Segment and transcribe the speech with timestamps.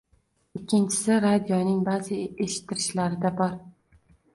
[0.59, 3.59] Ikkinchisi, radioning ba’zi eshittirishlarida bor.